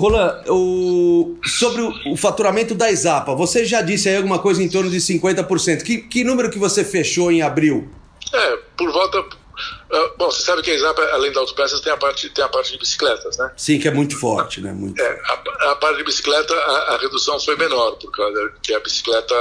Roland, 0.00 0.42
o, 0.48 1.38
sobre 1.44 1.82
o, 1.82 2.12
o, 2.12 2.16
faturamento 2.16 2.74
da 2.74 2.90
Exapa, 2.90 3.34
você 3.34 3.66
já 3.66 3.82
disse 3.82 4.08
aí 4.08 4.16
alguma 4.16 4.38
coisa 4.38 4.62
em 4.62 4.68
torno 4.68 4.90
de 4.90 4.96
50%. 4.96 5.82
Que, 5.82 5.98
que 5.98 6.24
número 6.24 6.50
que 6.50 6.58
você 6.58 6.82
fechou 6.82 7.30
em 7.30 7.42
abril? 7.42 7.86
É, 8.32 8.56
por 8.78 8.90
volta. 8.90 9.20
Uh, 9.20 10.16
bom, 10.16 10.30
você 10.30 10.42
sabe 10.42 10.62
que 10.62 10.70
a 10.70 10.74
Exapa, 10.74 11.02
além 11.12 11.30
das 11.30 11.42
autopeças, 11.42 11.80
tem 11.80 11.92
a 11.92 11.98
parte, 11.98 12.30
tem 12.30 12.42
a 12.42 12.48
parte 12.48 12.72
de 12.72 12.78
bicicletas, 12.78 13.36
né? 13.36 13.52
Sim, 13.58 13.78
que 13.78 13.88
é 13.88 13.90
muito 13.90 14.18
forte, 14.18 14.62
né? 14.62 14.72
Muito. 14.72 14.98
É, 14.98 15.20
a, 15.26 15.72
a 15.72 15.76
parte 15.76 15.98
de 15.98 16.04
bicicleta, 16.04 16.54
a, 16.54 16.94
a, 16.94 16.96
redução 16.96 17.38
foi 17.38 17.56
menor, 17.56 17.92
por 17.96 18.10
causa 18.10 18.54
que 18.62 18.72
a 18.72 18.80
bicicleta. 18.80 19.34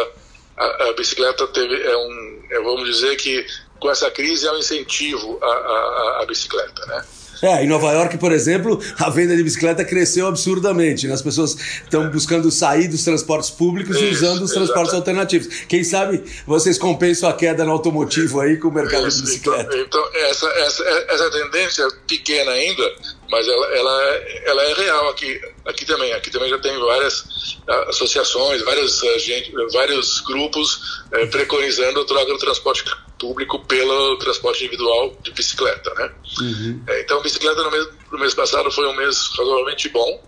A, 0.57 0.89
a 0.89 0.93
bicicleta 0.93 1.47
teve. 1.47 1.81
É 1.83 1.95
um, 1.95 2.43
é, 2.51 2.59
vamos 2.59 2.83
dizer 2.83 3.15
que 3.15 3.45
com 3.79 3.89
essa 3.89 4.11
crise 4.11 4.45
é 4.45 4.51
um 4.51 4.57
incentivo 4.57 5.39
à, 5.41 5.47
à, 5.47 6.19
à 6.23 6.25
bicicleta, 6.25 6.85
né? 6.87 7.05
É, 7.41 7.63
em 7.63 7.67
Nova 7.67 7.91
York, 7.93 8.17
por 8.17 8.31
exemplo, 8.31 8.79
a 8.97 9.09
venda 9.09 9.35
de 9.35 9.43
bicicleta 9.43 9.85
cresceu 9.85 10.27
absurdamente. 10.27 11.07
Né? 11.07 11.13
As 11.13 11.21
pessoas 11.21 11.55
estão 11.83 12.09
buscando 12.09 12.51
sair 12.51 12.87
dos 12.87 13.03
transportes 13.03 13.49
públicos 13.49 13.95
Isso, 13.95 14.05
e 14.05 14.11
usando 14.11 14.41
os 14.43 14.51
transportes 14.51 14.93
alternativos. 14.93 15.47
Quem 15.67 15.83
sabe 15.83 16.23
vocês 16.45 16.77
compensam 16.77 17.29
a 17.29 17.33
queda 17.33 17.63
no 17.63 17.71
automotivo 17.71 18.41
aí 18.41 18.57
com 18.57 18.67
o 18.67 18.73
mercado 18.73 19.07
Isso, 19.07 19.17
de 19.17 19.23
bicicleta. 19.23 19.75
Então, 19.75 19.81
então 19.81 20.21
essa, 20.29 20.47
essa, 20.47 20.83
essa 21.09 21.31
tendência 21.31 21.87
pequena 22.07 22.51
ainda, 22.51 22.83
mas 23.29 23.47
ela, 23.47 23.65
ela, 23.67 24.03
ela 24.45 24.63
é 24.63 24.73
real 24.73 25.09
aqui, 25.09 25.39
aqui 25.65 25.85
também. 25.85 26.11
Aqui 26.13 26.31
também 26.31 26.49
já 26.49 26.57
tem 26.57 26.77
várias 26.79 27.57
ah, 27.67 27.85
associações, 27.89 28.61
vários, 28.63 29.03
ah, 29.03 29.17
gente, 29.19 29.51
vários 29.71 30.21
grupos 30.21 31.03
é, 31.11 31.25
preconizando 31.27 32.01
a 32.01 32.05
troca 32.05 32.33
do 32.33 32.39
transporte 32.39 32.83
público 33.19 33.59
pelo 33.65 34.17
transporte 34.17 34.63
individual 34.63 35.15
de 35.21 35.31
bicicleta, 35.31 35.93
né? 35.95 36.11
Uhum. 36.41 36.83
É, 36.87 37.01
então, 37.01 37.21
bicicleta 37.21 37.63
no 37.63 37.71
mês, 37.71 37.87
no 38.11 38.19
mês 38.19 38.33
passado 38.33 38.71
foi 38.71 38.87
um 38.87 38.95
mês 38.95 39.27
razoavelmente 39.37 39.89
bom, 39.89 40.23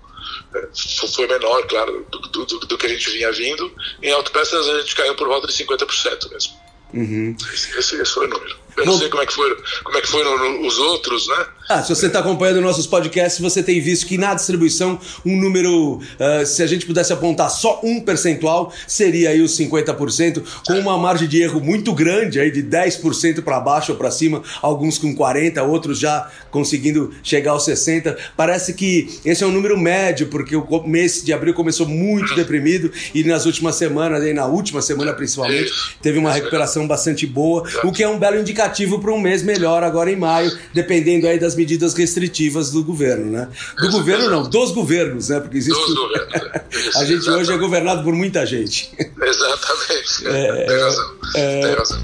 é, 0.54 0.68
foi 1.08 1.28
menor, 1.28 1.66
claro, 1.68 2.06
do, 2.12 2.46
do, 2.46 2.60
do, 2.60 2.78
que 2.78 2.86
a 2.86 2.90
gente 2.90 3.10
vinha 3.10 3.32
vindo. 3.32 3.74
Em 4.04 4.12
autopeças 4.12 4.68
a 4.68 4.80
gente 4.80 4.96
caiu 4.96 5.16
por 5.16 5.28
volta 5.28 5.48
de 5.48 5.54
50% 5.54 6.30
mesmo. 6.30 6.54
Uhum. 6.94 7.36
Esse, 7.54 7.80
esse, 7.80 8.06
foi 8.06 8.28
o 8.28 8.30
número. 8.30 8.56
Eu 8.76 8.86
não, 8.86 8.94
não 8.94 9.00
sei 9.00 9.10
como 9.10 9.24
é 9.24 9.26
que 9.26 9.34
foram, 9.34 9.56
como 9.84 9.98
é 9.98 10.02
que 10.02 10.08
foram 10.08 10.68
os 10.68 10.78
outros, 10.78 11.28
né? 11.28 11.48
Ah, 11.70 11.82
se 11.82 11.90
você 11.90 12.08
está 12.08 12.20
acompanhando 12.20 12.60
nossos 12.60 12.86
podcasts, 12.86 13.40
você 13.40 13.64
tem 13.64 13.80
visto 13.80 14.06
que 14.06 14.18
na 14.18 14.34
distribuição 14.34 15.00
um 15.26 15.38
número, 15.38 15.96
uh, 15.98 16.46
se 16.46 16.62
a 16.62 16.68
gente 16.68 16.86
pudesse 16.86 17.14
apontar 17.14 17.50
só 17.50 17.80
um 17.84 18.02
percentual, 18.02 18.74
seria 18.88 19.30
aí 19.30 19.42
os 19.42 19.58
50%, 19.58 20.44
com 20.68 20.74
uma 20.74 20.98
margem 20.98 21.28
de 21.28 21.42
erro 21.42 21.62
muito 21.62 21.94
grande, 21.94 22.40
aí 22.40 22.52
de 22.52 22.62
10% 22.62 23.42
para 23.42 23.60
baixo 23.60 23.94
ou 23.94 23.98
para 23.98 24.12
cima, 24.12 24.44
alguns 24.62 24.98
com 24.98 25.16
40%, 25.16 25.66
outros 25.68 25.98
já 25.98 26.30
conseguindo 26.50 27.14
chegar 27.24 27.52
aos 27.52 27.66
60%. 27.66 28.18
Parece 28.36 28.74
que 28.74 29.20
esse 29.24 29.44
é 29.44 29.48
um 29.48 29.52
número 29.52 29.78
médio, 29.78 30.28
porque 30.28 30.56
o 30.56 30.84
mês 30.86 31.24
de 31.24 31.32
abril 31.32 31.54
começou 31.54 31.88
muito 31.88 32.36
deprimido 32.36 32.92
e 33.14 33.24
nas 33.24 33.46
últimas 33.46 33.76
semanas, 33.76 34.22
aí 34.22 34.34
na 34.34 34.46
última 34.46 34.82
semana 34.82 35.14
principalmente, 35.14 35.72
teve 36.02 36.18
uma 36.18 36.34
recuperação 36.34 36.88
bastante 36.88 37.26
boa, 37.26 37.64
o 37.84 37.92
que 37.92 38.04
é 38.04 38.10
um 38.10 38.20
belo 38.20 38.40
indicativo 38.40 39.00
para 39.00 39.14
um 39.14 39.20
mês 39.20 39.42
melhor 39.42 39.84
agora 39.84 40.12
em 40.12 40.16
maio, 40.16 40.52
dependendo 40.74 41.28
aí 41.28 41.40
das 41.40 41.56
medidas 41.62 41.94
restritivas 41.94 42.72
do 42.72 42.84
governo, 42.84 43.32
né? 43.32 43.48
Do 43.78 43.88
Isso, 43.88 43.98
governo 43.98 44.30
não, 44.30 44.50
dos 44.50 44.72
governos, 44.72 45.30
né? 45.30 45.40
Porque 45.40 45.58
existe. 45.58 45.80
Dos 45.80 45.96
governos. 45.96 46.34
É. 46.34 46.66
a 46.98 47.06
gente 47.06 47.18
exatamente. 47.18 47.30
hoje 47.30 47.54
é 47.54 47.58
governado 47.58 48.04
por 48.04 48.14
muita 48.14 48.46
gente. 48.46 48.92
Exatamente. 49.00 50.28
É, 50.28 50.66
tem 50.66 50.80
razão. 50.80 51.16
É, 51.36 51.62
tem 51.62 51.76
razão. 51.76 52.02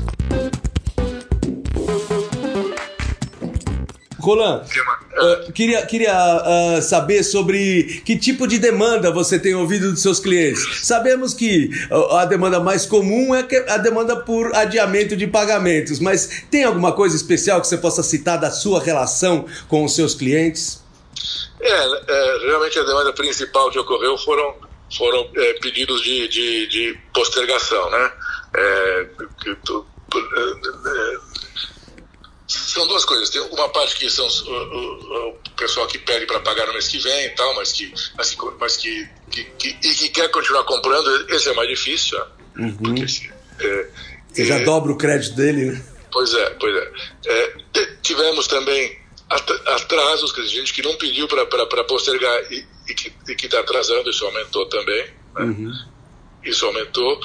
Roland, 4.19 4.61
uh, 5.17 5.51
queria, 5.51 5.85
queria 5.85 6.13
uh, 6.13 6.81
saber 6.81 7.23
sobre 7.23 8.01
que 8.05 8.17
tipo 8.17 8.47
de 8.47 8.59
demanda 8.59 9.11
você 9.11 9.39
tem 9.39 9.55
ouvido 9.55 9.91
dos 9.91 10.01
seus 10.01 10.19
clientes. 10.19 10.85
Sabemos 10.85 11.33
que 11.33 11.69
a 12.11 12.25
demanda 12.25 12.59
mais 12.59 12.85
comum 12.85 13.33
é 13.35 13.45
a 13.69 13.77
demanda 13.77 14.15
por 14.15 14.55
adiamento 14.55 15.15
de 15.15 15.27
pagamentos, 15.27 15.99
mas 15.99 16.43
tem 16.49 16.63
alguma 16.63 16.91
coisa 16.91 17.15
especial 17.15 17.61
que 17.61 17.67
você 17.67 17.77
possa 17.77 18.03
citar 18.03 18.39
da 18.39 18.51
sua 18.51 18.81
relação 18.81 19.45
com 19.67 19.83
os 19.83 19.95
seus 19.95 20.15
clientes? 20.15 20.81
É, 21.59 21.69
é 21.69 22.37
realmente 22.45 22.77
a 22.79 22.83
demanda 22.83 23.13
principal 23.13 23.69
que 23.71 23.79
ocorreu 23.79 24.17
foram, 24.19 24.55
foram 24.95 25.29
é, 25.35 25.53
pedidos 25.53 26.01
de, 26.01 26.27
de, 26.27 26.67
de, 26.67 26.99
postergação, 27.13 27.89
né? 27.89 28.11
É, 28.55 29.07
são 32.77 32.87
duas 32.87 33.03
coisas. 33.05 33.29
Tem 33.29 33.41
uma 33.41 33.69
parte 33.69 33.95
que 33.95 34.09
são 34.09 34.27
o, 34.27 34.51
o, 34.51 35.29
o 35.29 35.33
pessoal 35.57 35.87
que 35.87 35.97
pede 35.97 36.25
para 36.25 36.39
pagar 36.39 36.67
no 36.67 36.73
mês 36.73 36.87
que 36.87 36.99
vem 36.99 37.25
e 37.25 37.29
tal, 37.29 37.55
mas 37.55 37.71
que, 37.71 37.93
mas 38.15 38.29
que, 38.31 38.37
mas 38.59 38.77
que, 38.77 39.09
que, 39.31 39.43
que, 39.43 39.69
e 39.69 39.93
que 39.93 40.09
quer 40.09 40.29
continuar 40.29 40.63
comprando, 40.63 41.33
esse 41.33 41.49
é 41.49 41.53
mais 41.53 41.67
difícil. 41.69 42.19
Uhum. 42.57 42.75
Porque, 42.77 43.05
é, 43.59 43.89
Você 44.31 44.45
já 44.45 44.55
é, 44.55 44.63
dobra 44.63 44.91
o 44.91 44.97
crédito 44.97 45.35
dele, 45.35 45.71
né? 45.71 45.85
Pois 46.11 46.33
é, 46.33 46.49
pois 46.51 46.75
é. 46.75 46.91
é 47.27 47.55
tivemos 48.01 48.47
também 48.47 48.97
atrasos, 49.29 50.31
que 50.31 50.45
gente 50.47 50.73
que 50.73 50.81
não 50.81 50.95
pediu 50.95 51.27
para 51.27 51.83
postergar 51.83 52.51
e, 52.51 52.65
e 52.87 52.93
que 53.35 53.45
está 53.45 53.59
atrasando, 53.59 54.09
isso 54.09 54.25
aumentou 54.25 54.65
também. 54.67 55.05
Né? 55.35 55.43
Uhum. 55.43 55.71
Isso 56.43 56.65
aumentou. 56.65 57.19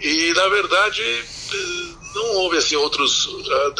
E, 0.00 0.32
na 0.34 0.48
verdade, 0.48 1.02
não 2.14 2.34
houve 2.36 2.56
assim 2.56 2.76
outros. 2.76 3.28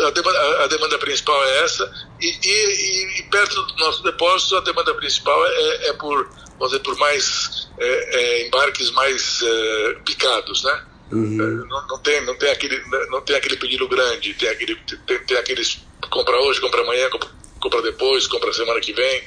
A, 0.07 0.11
demanda, 0.11 0.65
a 0.65 0.67
demanda 0.67 0.99
principal 0.99 1.43
é 1.45 1.65
essa, 1.65 1.91
e, 2.21 2.27
e, 2.27 3.21
e, 3.21 3.23
perto 3.25 3.63
do 3.63 3.77
nosso 3.77 4.03
depósito, 4.03 4.57
a 4.57 4.61
demanda 4.61 4.95
principal 4.95 5.45
é, 5.47 5.89
é 5.89 5.93
por, 5.95 6.29
vamos 6.59 6.71
dizer, 6.71 6.83
por 6.83 6.97
mais 6.99 7.69
é, 7.79 8.17
é, 8.17 8.47
embarques 8.47 8.91
mais 8.93 9.41
é, 9.43 9.95
picados, 10.05 10.63
né? 10.63 10.85
Uhum. 11.13 11.35
É, 11.35 11.67
não, 11.69 11.87
não, 11.87 11.99
tem, 11.99 12.25
não, 12.27 12.37
tem 12.37 12.51
aquele, 12.51 12.83
não 13.11 13.21
tem 13.23 13.37
aquele 13.37 13.57
pedido 13.57 13.89
grande, 13.89 14.35
tem, 14.35 14.49
aquele, 14.49 14.75
tem, 15.07 15.19
tem 15.25 15.37
aqueles 15.37 15.81
compra 16.11 16.37
hoje, 16.41 16.61
compra 16.61 16.83
amanhã, 16.83 17.09
compra, 17.11 17.29
compra 17.61 17.83
depois, 17.83 18.27
compra 18.27 18.53
semana 18.53 18.81
que 18.81 18.93
vem. 18.93 19.23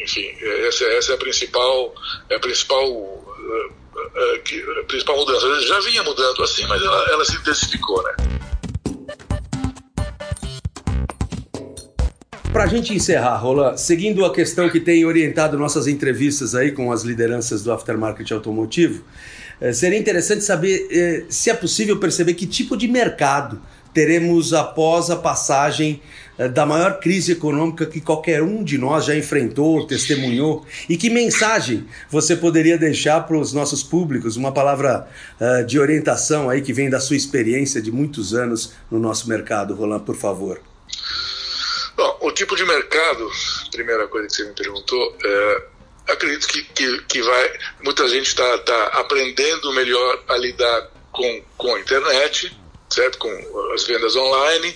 Enfim, 0.00 0.28
essa, 0.66 0.84
essa 0.84 1.12
é 1.12 1.14
a 1.14 1.18
principal, 1.18 1.94
é 2.28 2.36
a 2.36 2.40
principal 2.40 2.84
é, 2.84 3.85
que, 4.44 4.62
a 4.62 4.84
principal 4.84 5.16
mudança. 5.16 5.60
Já 5.62 5.80
vinha 5.80 6.02
mudando 6.02 6.42
assim, 6.42 6.66
mas 6.66 6.82
ela, 6.82 7.06
ela 7.10 7.24
se 7.24 7.36
intensificou, 7.36 8.02
né? 8.02 8.36
Para 12.56 12.64
a 12.64 12.66
gente 12.66 12.94
encerrar, 12.94 13.36
Rola, 13.36 13.76
seguindo 13.76 14.24
a 14.24 14.32
questão 14.32 14.70
que 14.70 14.80
tem 14.80 15.04
orientado 15.04 15.58
nossas 15.58 15.86
entrevistas 15.86 16.54
aí 16.54 16.72
com 16.72 16.90
as 16.90 17.02
lideranças 17.02 17.62
do 17.62 17.70
aftermarket 17.70 18.32
automotivo, 18.32 19.04
eh, 19.60 19.74
seria 19.74 19.98
interessante 19.98 20.42
saber 20.42 20.88
eh, 20.90 21.24
se 21.28 21.50
é 21.50 21.54
possível 21.54 21.98
perceber 21.98 22.32
que 22.32 22.46
tipo 22.46 22.74
de 22.74 22.88
mercado 22.88 23.60
teremos 23.96 24.52
após 24.52 25.08
a 25.08 25.16
passagem 25.16 26.02
eh, 26.36 26.48
da 26.48 26.66
maior 26.66 27.00
crise 27.00 27.32
econômica 27.32 27.86
que 27.86 27.98
qualquer 27.98 28.42
um 28.42 28.62
de 28.62 28.76
nós 28.76 29.06
já 29.06 29.16
enfrentou, 29.16 29.86
testemunhou? 29.86 30.66
E 30.86 30.98
que 30.98 31.08
mensagem 31.08 31.88
você 32.10 32.36
poderia 32.36 32.76
deixar 32.76 33.22
para 33.26 33.38
os 33.38 33.54
nossos 33.54 33.82
públicos? 33.82 34.36
Uma 34.36 34.52
palavra 34.52 35.08
uh, 35.40 35.64
de 35.64 35.78
orientação 35.78 36.50
aí 36.50 36.60
que 36.60 36.74
vem 36.74 36.90
da 36.90 37.00
sua 37.00 37.16
experiência 37.16 37.80
de 37.80 37.90
muitos 37.90 38.34
anos 38.34 38.74
no 38.90 38.98
nosso 38.98 39.26
mercado, 39.30 39.74
Roland, 39.74 40.00
por 40.00 40.14
favor. 40.14 40.60
Bom, 41.96 42.18
o 42.20 42.32
tipo 42.32 42.54
de 42.54 42.66
mercado, 42.66 43.30
primeira 43.72 44.06
coisa 44.08 44.28
que 44.28 44.34
você 44.34 44.44
me 44.44 44.52
perguntou, 44.52 45.16
é, 45.24 45.62
acredito 46.12 46.46
que, 46.48 46.62
que, 46.64 47.02
que, 47.04 47.22
vai. 47.22 47.52
Muita 47.82 48.06
gente 48.08 48.26
está 48.26 48.58
tá 48.58 48.86
aprendendo 48.88 49.72
melhor 49.72 50.22
a 50.28 50.36
lidar 50.36 50.90
com, 51.10 51.42
com 51.56 51.74
a 51.74 51.80
internet, 51.80 52.54
certo? 52.90 53.18
Com 53.18 53.72
as 53.74 53.84
vendas 53.84 54.16
online 54.16 54.74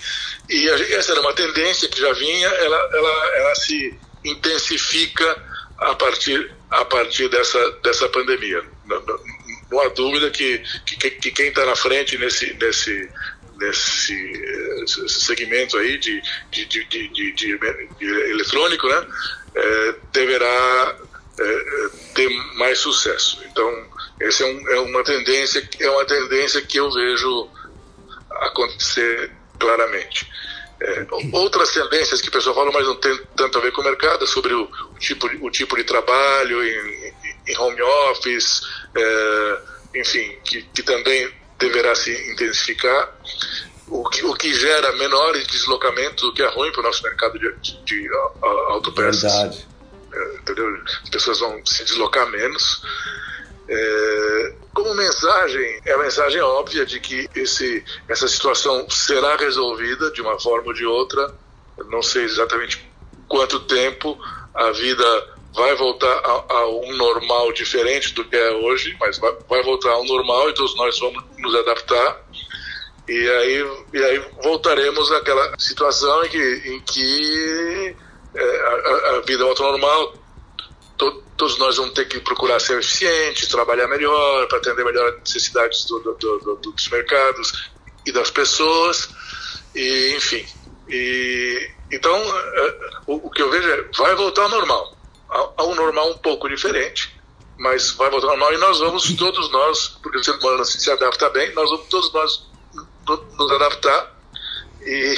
e 0.49 0.69
essa 0.69 1.13
era 1.13 1.21
uma 1.21 1.33
tendência 1.33 1.89
que 1.89 2.01
já 2.01 2.13
vinha, 2.13 2.49
ela, 2.49 2.91
ela, 2.93 3.37
ela 3.37 3.55
se 3.55 3.95
intensifica 4.25 5.37
a 5.79 5.95
partir, 5.95 6.53
a 6.71 6.85
partir 6.85 7.29
dessa, 7.29 7.71
dessa 7.83 8.09
pandemia. 8.09 8.63
Não, 8.87 9.03
não 9.71 9.81
há 9.81 9.89
dúvida 9.89 10.31
que, 10.31 10.63
que, 10.85 11.11
que 11.11 11.31
quem 11.31 11.49
está 11.49 11.65
na 11.65 11.77
frente 11.77 12.19
nesse, 12.19 12.53
nesse, 12.55 13.09
nesse 13.57 15.09
segmento 15.09 15.77
aí 15.79 15.99
de, 15.99 16.21
de, 16.51 16.67
de, 16.67 16.85
de, 17.09 17.33
de 17.33 17.59
eletrônico, 18.31 18.89
né, 18.89 19.07
é, 19.55 19.95
deverá 20.13 20.97
é, 21.39 21.89
ter 22.15 22.29
mais 22.57 22.79
sucesso. 22.79 23.41
Então, 23.51 23.91
essa 24.21 24.45
é, 24.45 24.47
um, 24.47 24.69
é, 24.69 24.81
uma 24.81 25.05
tendência, 25.05 25.67
é 25.79 25.91
uma 25.91 26.05
tendência 26.05 26.61
que 26.63 26.79
eu 26.79 26.91
vejo 26.91 27.49
acontecer 28.51 29.33
claramente. 29.59 30.31
É, 30.81 31.07
outras 31.33 31.73
tendências 31.73 32.23
que 32.23 32.29
o 32.29 32.33
pessoal 32.33 32.55
fala, 32.55 32.73
mas 32.73 32.87
não 32.87 32.97
tem 32.97 33.19
tanto 33.37 33.59
a 33.59 33.61
ver 33.61 33.71
com 33.73 33.83
o 33.83 33.85
mercado, 33.85 34.25
é 34.25 34.27
sobre 34.27 34.55
o, 34.55 34.63
o 34.63 34.99
tipo, 34.99 35.27
o 35.27 35.51
tipo 35.51 35.77
de 35.77 35.85
trabalho 35.85 36.65
em, 36.65 37.15
em 37.49 37.59
home 37.59 37.83
office, 37.83 38.63
é, 38.97 39.59
enfim, 39.97 40.39
que, 40.45 40.63
que 40.63 40.83
também 40.83 41.31
deverá 41.59 41.95
se 41.95 42.11
intensificar, 42.33 43.15
o 43.89 44.09
que, 44.09 44.25
o 44.25 44.35
que 44.35 44.55
gera 44.55 44.93
menores 44.93 45.47
deslocamentos, 45.49 46.25
o 46.25 46.33
que 46.33 46.43
é 46.43 46.49
ruim 46.49 46.73
para 46.73 46.81
o 46.81 46.85
nosso 46.85 47.03
mercado 47.03 47.39
de, 47.39 47.53
de, 47.61 47.77
de 47.85 48.09
autopeças. 48.69 49.23
Verdade. 49.23 49.69
É, 50.13 50.35
entendeu? 50.37 50.83
As 51.03 51.11
pessoas 51.11 51.41
vão 51.41 51.61
se 51.67 51.85
deslocar 51.85 52.27
menos. 52.31 52.83
É, 53.73 54.53
como 54.75 54.93
mensagem, 54.95 55.81
é 55.87 55.93
a 55.93 55.99
mensagem 55.99 56.41
óbvia 56.41 56.85
de 56.85 56.99
que 56.99 57.29
esse, 57.37 57.85
essa 58.09 58.27
situação 58.27 58.91
será 58.91 59.37
resolvida 59.37 60.11
de 60.11 60.21
uma 60.21 60.39
forma 60.41 60.69
ou 60.69 60.75
de 60.75 60.85
outra. 60.85 61.33
Eu 61.79 61.85
não 61.85 62.03
sei 62.03 62.25
exatamente 62.25 62.85
quanto 63.29 63.61
tempo 63.61 64.19
a 64.53 64.73
vida 64.73 65.37
vai 65.55 65.75
voltar 65.77 66.13
a, 66.13 66.53
a, 66.53 66.69
um 66.69 66.97
normal 66.97 67.53
diferente 67.53 68.13
do 68.13 68.25
que 68.25 68.37
é 68.37 68.51
hoje, 68.51 68.97
mas 68.99 69.19
vai, 69.19 69.37
vai, 69.49 69.63
voltar 69.63 69.91
ao 69.91 70.05
normal 70.05 70.51
e 70.51 70.55
todos 70.55 70.77
nós 70.77 70.99
vamos 70.99 71.23
nos 71.39 71.55
adaptar. 71.55 72.25
E 73.09 73.29
aí, 73.29 73.67
e 73.93 74.05
aí 74.05 74.25
voltaremos 74.43 75.13
àquela 75.13 75.57
situação 75.59 76.25
em 76.25 76.29
que, 76.29 76.63
em 76.67 76.81
que 76.81 77.97
é, 78.35 78.61
a, 78.61 79.17
a, 79.17 79.21
vida 79.21 79.45
volta 79.45 79.63
ao 79.63 79.73
normal, 79.73 80.15
todos 81.37 81.59
nós 81.59 81.77
vamos 81.77 81.95
ter 81.95 82.07
que 82.07 82.21
procurar 82.21 82.61
ser 82.61 82.79
eficientes, 82.79 83.49
trabalhar 83.49 83.89
melhor, 83.89 84.47
para 84.49 84.59
atender 84.59 84.85
melhor 84.85 85.09
as 85.09 85.21
necessidades 85.21 85.87
do, 85.87 85.99
do, 86.01 86.39
do, 86.39 86.57
dos 86.57 86.89
mercados 86.89 87.71
e 88.05 88.13
das 88.13 88.31
pessoas, 88.31 89.09
e 89.75 90.15
enfim. 90.17 90.45
E, 90.89 91.71
então, 91.91 92.15
é, 92.15 92.91
o, 93.07 93.27
o, 93.27 93.31
que 93.31 93.43
eu 93.43 93.51
vejo 93.51 93.69
é, 93.69 93.83
vai 93.97 94.15
voltar 94.15 94.43
ao 94.43 94.49
normal, 94.51 94.97
a, 95.29 95.65
um 95.65 95.75
normal 95.75 96.11
um 96.11 96.19
pouco 96.19 96.49
diferente, 96.49 97.15
mas 97.59 97.93
vai 97.93 98.11
voltar 98.11 98.27
ao 98.27 98.37
normal 98.37 98.55
e 98.55 98.59
nós 98.59 98.79
vamos, 98.81 99.15
todos 99.17 99.51
nós, 99.51 99.99
porque 100.03 100.19
o 100.19 100.25
ser 100.25 100.33
humano 100.33 100.65
se 100.65 100.91
adapta 100.91 101.31
bem, 101.31 101.53
nós 101.55 101.71
vamos 101.71 101.87
todos 101.89 102.13
nós 102.13 102.51
nos 103.07 103.53
adaptar 103.53 104.20
e, 104.85 105.15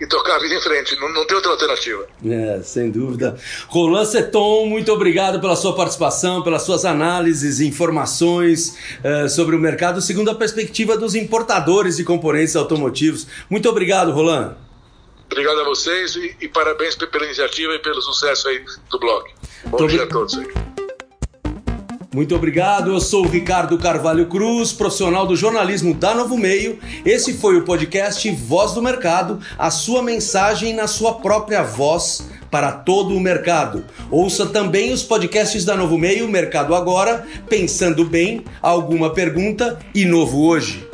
e, 0.00 0.06
tocar 0.06 0.36
a 0.36 0.38
vida 0.38 0.54
em 0.54 0.60
frente. 0.60 0.98
Não, 1.00 1.08
não 1.12 1.26
tem 1.26 1.36
outra 1.36 1.52
alternativa. 1.52 2.06
É, 2.24 2.60
sem 2.62 2.90
dúvida. 2.90 3.38
Roland 3.68 4.04
Seton, 4.04 4.66
muito 4.66 4.92
obrigado 4.92 5.40
pela 5.40 5.56
sua 5.56 5.74
participação, 5.74 6.42
pelas 6.42 6.62
suas 6.62 6.84
análises 6.84 7.60
e 7.60 7.66
informações 7.66 8.76
uh, 9.04 9.28
sobre 9.28 9.56
o 9.56 9.58
mercado, 9.58 10.00
segundo 10.00 10.30
a 10.30 10.34
perspectiva 10.34 10.96
dos 10.96 11.14
importadores 11.14 11.96
de 11.96 12.04
componentes 12.04 12.56
automotivos. 12.56 13.26
Muito 13.48 13.68
obrigado, 13.68 14.12
Roland. 14.12 14.56
Obrigado 15.30 15.60
a 15.60 15.64
vocês 15.64 16.16
e, 16.16 16.36
e 16.40 16.48
parabéns 16.48 16.94
pela 16.94 17.24
iniciativa 17.24 17.74
e 17.74 17.78
pelo 17.80 18.00
sucesso 18.00 18.48
aí 18.48 18.64
do 18.90 18.98
blog. 18.98 19.30
Bom 19.66 19.86
dia 19.86 20.04
a 20.04 20.06
todos 20.06 20.38
aí. 20.38 20.77
Muito 22.14 22.34
obrigado. 22.34 22.90
Eu 22.90 23.00
sou 23.00 23.26
o 23.26 23.28
Ricardo 23.28 23.76
Carvalho 23.76 24.26
Cruz, 24.26 24.72
profissional 24.72 25.26
do 25.26 25.36
jornalismo 25.36 25.92
da 25.92 26.14
Novo 26.14 26.38
Meio. 26.38 26.78
Esse 27.04 27.34
foi 27.34 27.58
o 27.58 27.64
podcast 27.64 28.30
Voz 28.30 28.72
do 28.72 28.80
Mercado, 28.80 29.40
a 29.58 29.70
sua 29.70 30.02
mensagem 30.02 30.74
na 30.74 30.86
sua 30.86 31.14
própria 31.16 31.62
voz 31.62 32.26
para 32.50 32.72
todo 32.72 33.14
o 33.14 33.20
mercado. 33.20 33.84
Ouça 34.10 34.46
também 34.46 34.90
os 34.90 35.02
podcasts 35.02 35.66
da 35.66 35.76
Novo 35.76 35.98
Meio, 35.98 36.26
Mercado 36.26 36.74
Agora, 36.74 37.26
Pensando 37.46 38.06
Bem, 38.06 38.42
Alguma 38.62 39.12
Pergunta 39.12 39.78
e 39.94 40.06
Novo 40.06 40.46
Hoje. 40.46 40.87